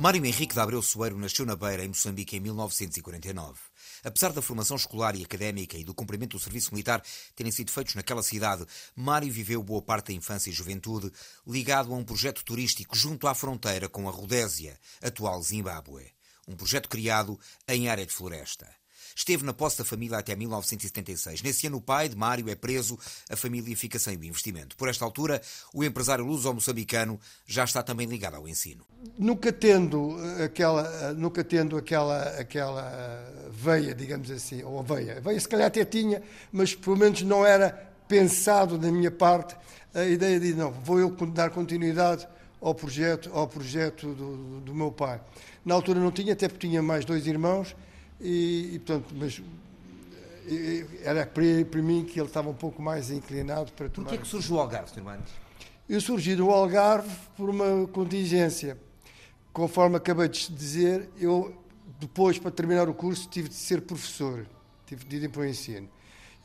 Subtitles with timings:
[0.00, 3.60] Mário Henrique de Abreu Soeiro nasceu na Beira, em Moçambique, em 1949.
[4.02, 7.02] Apesar da formação escolar e académica e do cumprimento do serviço militar
[7.36, 8.64] terem sido feitos naquela cidade,
[8.96, 11.12] Mário viveu boa parte da infância e juventude
[11.46, 16.10] ligado a um projeto turístico junto à fronteira com a Rodésia, atual Zimbábue.
[16.48, 18.79] Um projeto criado em área de floresta.
[19.14, 21.42] Esteve na posse da família até 1976.
[21.42, 24.76] Nesse ano, o pai de Mário é preso, a família fica sem o investimento.
[24.76, 25.40] Por esta altura,
[25.72, 28.84] o empresário luso-moçambicano já está também ligado ao ensino.
[29.18, 35.20] Nunca tendo aquela, nunca tendo aquela, aquela veia, digamos assim, ou veia.
[35.20, 37.70] Veia se calhar até tinha, mas pelo menos não era
[38.08, 39.56] pensado da minha parte
[39.94, 42.26] a ideia de, não, vou eu dar continuidade
[42.60, 45.20] ao projeto, ao projeto do, do meu pai.
[45.64, 47.74] Na altura não tinha, até porque tinha mais dois irmãos,
[48.20, 49.42] e, e portanto, mas
[51.02, 54.06] era para, mim que ele estava um pouco mais inclinado para tomar.
[54.08, 55.18] Porquê é que surgiu o Algarve, Sr.
[55.88, 58.78] Eu surgi no Algarve por uma contingência.
[59.52, 61.56] Conforme acabei de dizer, eu
[61.98, 64.46] depois, para terminar o curso, tive de ser professor,
[64.86, 65.88] tive de ir para o ensino.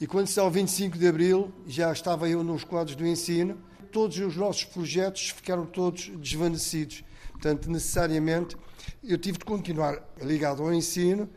[0.02, 3.58] E quando ao 25 de Abril, já estava eu nos quadros do ensino,
[3.92, 7.04] todos os nossos projetos ficaram todos desvanecidos.
[7.32, 8.58] Portanto, necessariamente,
[9.04, 11.30] eu tive de continuar ligado ao ensino,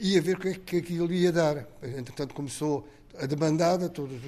[0.00, 1.66] e a ver o que é que aquilo ia dar.
[1.82, 2.86] Entretanto, começou
[3.18, 4.20] a demandada, todas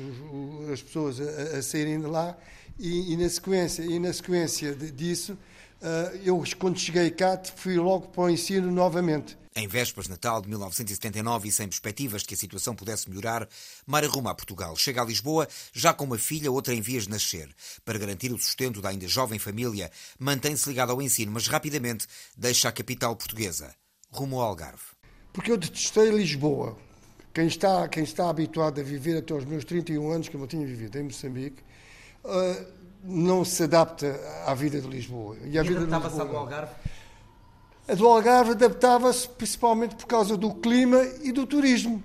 [0.72, 2.36] as pessoas a, a saírem de lá,
[2.78, 5.32] e, e, na sequência, e na sequência disso,
[5.80, 9.38] uh, eu, quando cheguei cá, fui logo para o ensino novamente.
[9.56, 13.48] Em vésperas de Natal de 1979 e sem perspectivas de que a situação pudesse melhorar,
[13.86, 14.74] Mara ruma a Portugal.
[14.74, 17.48] Chega a Lisboa, já com uma filha, outra em vias de nascer.
[17.84, 22.68] Para garantir o sustento da ainda jovem família, mantém-se ligada ao ensino, mas rapidamente deixa
[22.68, 23.72] a capital portuguesa.
[24.10, 24.93] Rumo ao Algarve
[25.34, 26.76] porque eu detestei Lisboa.
[27.34, 30.64] Quem está, quem está habituado a viver até os meus 31 anos, como eu tinha
[30.64, 31.60] vivido em Moçambique,
[32.24, 32.64] uh,
[33.02, 35.36] não se adapta à vida de Lisboa.
[35.44, 36.72] E, e adaptava-se ao Algarve?
[37.88, 42.00] A do Algarve adaptava-se principalmente por causa do clima e do turismo.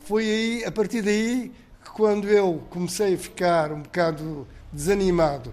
[0.00, 1.50] Foi aí, a partir daí,
[1.82, 5.52] que quando eu comecei a ficar um bocado desanimado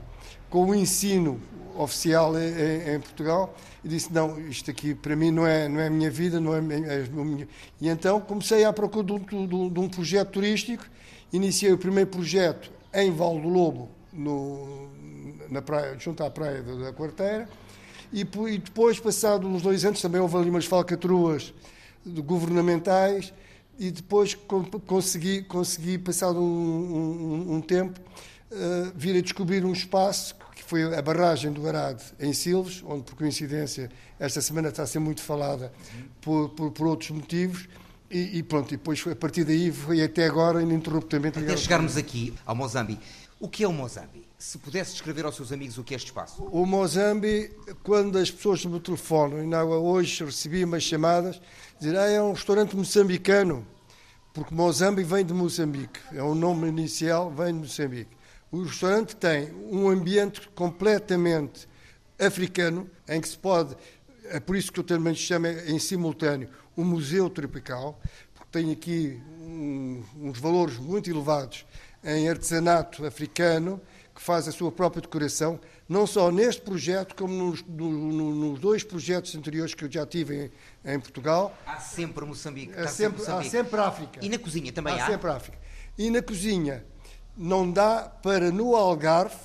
[0.49, 1.39] com o ensino
[1.77, 5.87] oficial em, em Portugal, e disse, não, isto aqui para mim não é, não é
[5.87, 7.47] a minha vida, não é, é minha...
[7.81, 10.85] E então comecei à procura de um, de um, projeto turístico,
[11.31, 14.89] iniciei o primeiro projeto em Val do Lobo, no,
[15.49, 17.49] na praia, junto à praia da, da Quarteira,
[18.11, 21.53] e, e, depois, passados uns dois anos, também houve ali umas falcatruas
[22.05, 23.33] governamentais,
[23.79, 24.37] e depois
[24.85, 27.99] consegui, consegui passado um, um, um tempo,
[28.51, 33.03] uh, vir a descobrir um espaço que foi a barragem do Arade em Silves, onde,
[33.03, 35.71] por coincidência, esta semana está a ser muito falada
[36.21, 37.67] por, por, por outros motivos.
[38.09, 41.39] E, e, pronto, e depois a partir daí foi até agora ininterruptamente.
[41.39, 43.03] Até chegarmos aqui ao Mozambique.
[43.39, 44.27] O que é o Mozambique?
[44.37, 46.43] Se pudesse descrever aos seus amigos o que é este espaço.
[46.43, 51.41] O Mozambique, quando as pessoas me telefonam, ainda hoje recebi umas chamadas,
[51.79, 53.65] dizer ah, é um restaurante moçambicano,
[54.33, 58.22] porque Mozambique vem de Moçambique, é o nome inicial, vem de Moçambique.
[58.53, 61.67] O restaurante tem um ambiente completamente
[62.19, 63.75] africano, em que se pode,
[64.25, 66.47] é por isso que eu também chamo em simultâneo
[66.77, 67.99] o Museu Tropical,
[68.35, 71.65] porque tem aqui um, uns valores muito elevados
[72.03, 73.81] em artesanato africano,
[74.13, 75.59] que faz a sua própria decoração,
[75.89, 80.51] não só neste projeto, como nos, no, nos dois projetos anteriores que eu já tive
[80.85, 81.57] em, em Portugal.
[81.65, 82.79] Há sempre Moçambique.
[82.79, 83.47] Há sempre, Moçambique.
[83.47, 84.19] há sempre África.
[84.23, 85.03] E na cozinha também há?
[85.03, 85.57] Há sempre África.
[85.97, 86.85] E na cozinha
[87.35, 89.35] não dá para no Algarve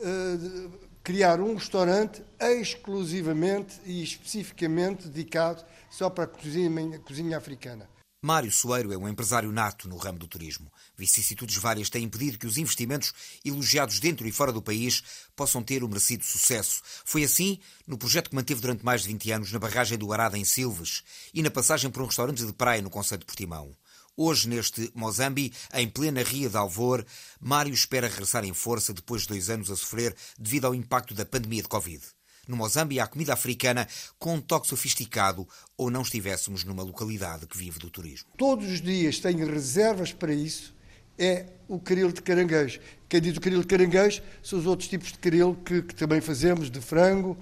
[0.00, 0.70] uh,
[1.02, 7.88] criar um restaurante exclusivamente e especificamente dedicado só para a cozinha, cozinha africana.
[8.26, 10.72] Mário Soeiro é um empresário nato no ramo do turismo.
[10.96, 13.12] Vicissitudes várias têm impedido que os investimentos
[13.44, 15.02] elogiados dentro e fora do país
[15.36, 16.82] possam ter o merecido sucesso.
[17.04, 20.36] Foi assim no projeto que manteve durante mais de 20 anos na barragem do Arada
[20.36, 23.70] em Silves e na passagem por um restaurante de praia no Conselho de Portimão.
[24.18, 27.04] Hoje, neste Mozambique, em plena Ria de Alvor,
[27.38, 31.26] Mário espera regressar em força depois de dois anos a sofrer devido ao impacto da
[31.26, 32.02] pandemia de Covid.
[32.48, 33.86] No Mozambique há comida africana
[34.18, 35.46] com um toque sofisticado
[35.76, 38.26] ou não estivéssemos numa localidade que vive do turismo.
[38.38, 40.74] Todos os dias tenho reservas para isso.
[41.18, 42.80] É o caril de caranguejo.
[43.10, 46.22] Quem diz o caril de caranguejo são os outros tipos de caril que, que também
[46.22, 47.36] fazemos, de frango,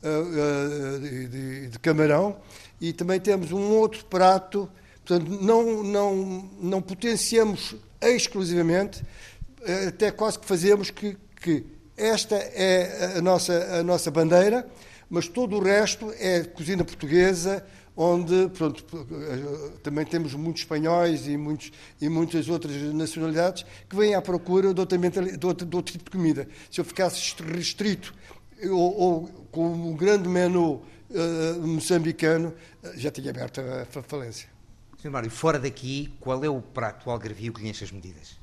[0.00, 2.40] uh, uh, de, de, de camarão.
[2.80, 4.70] E também temos um outro prato
[5.10, 9.02] Portanto, não, não, não potenciamos exclusivamente,
[9.62, 11.66] eh, até quase que fazemos que, que
[11.96, 14.64] esta é a nossa, a nossa bandeira,
[15.10, 17.66] mas todo o resto é cozinha portuguesa,
[17.96, 24.14] onde pronto, eh, também temos muitos espanhóis e, muitos, e muitas outras nacionalidades que vêm
[24.14, 26.46] à procura de outro, de outro, de outro tipo de comida.
[26.70, 28.14] Se eu ficasse restrito
[28.62, 30.80] ou, ou com um grande menu
[31.10, 32.54] uh, moçambicano,
[32.94, 34.59] já tinha aberto a falência.
[35.00, 35.10] Sr.
[35.10, 38.38] Mário, fora daqui, qual é o prato algarvio que lhe enche as medidas?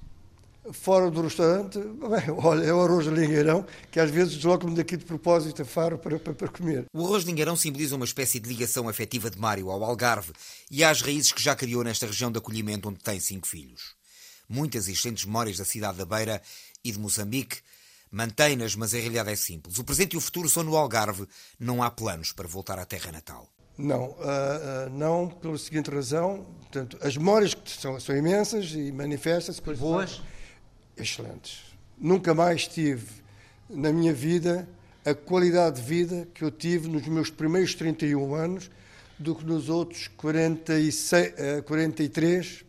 [0.71, 4.97] Fora do restaurante, bem, olha, é o arroz de lingueirão, que às vezes desloco-me daqui
[4.97, 6.85] de propósito a Faro para, para, para, comer.
[6.91, 10.33] O arroz de lingueirão simboliza uma espécie de ligação afetiva de Mário ao Algarve
[10.71, 13.95] e às raízes que já criou nesta região de acolhimento onde tem cinco filhos.
[14.49, 16.41] Muitas e excelentes memórias da cidade da Beira
[16.83, 17.57] e de Moçambique
[18.11, 19.77] mantém-nas, mas a realidade é simples.
[19.77, 21.27] O presente e o futuro são no Algarve,
[21.59, 23.47] não há planos para voltar à terra natal.
[23.77, 29.61] Não, uh, uh, não pela seguinte razão, portanto, as memórias são, são imensas e manifestam-se.
[29.61, 30.21] Boas?
[30.97, 31.63] excelentes.
[31.97, 33.07] Nunca mais tive
[33.69, 34.67] na minha vida
[35.05, 38.69] a qualidade de vida que eu tive nos meus primeiros 31 anos
[39.17, 41.33] do que nos outros 46,
[41.65, 42.65] 43 eh,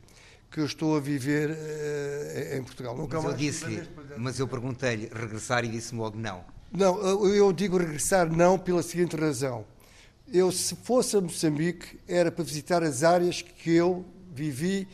[0.51, 2.97] que eu estou a viver uh, em Portugal.
[2.97, 6.45] Nunca mas eu disse mas eu perguntei-lhe regressar e disse-me logo não.
[6.73, 9.65] Não, eu digo regressar não pela seguinte razão.
[10.33, 14.05] Eu, se fosse a Moçambique, era para visitar as áreas que eu
[14.35, 14.87] vivi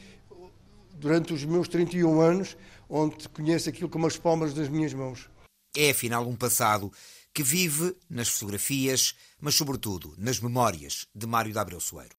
[0.95, 2.57] durante os meus 31 anos,
[2.89, 5.29] onde conheço aquilo como as palmas das minhas mãos.
[5.77, 6.93] É afinal um passado
[7.35, 12.15] que vive nas fotografias, mas sobretudo nas memórias de Mário da Abreu Soeiro.